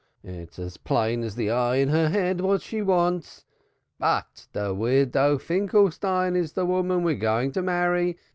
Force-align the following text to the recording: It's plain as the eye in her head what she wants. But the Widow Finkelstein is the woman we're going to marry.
It's 0.23 0.77
plain 0.77 1.21
as 1.21 1.35
the 1.35 1.51
eye 1.51 1.75
in 1.75 1.89
her 1.89 2.09
head 2.09 2.41
what 2.41 2.63
she 2.63 2.81
wants. 2.81 3.45
But 3.99 4.47
the 4.51 4.73
Widow 4.73 5.37
Finkelstein 5.37 6.35
is 6.35 6.53
the 6.53 6.65
woman 6.65 7.03
we're 7.03 7.13
going 7.13 7.51
to 7.51 7.61
marry. 7.61 8.17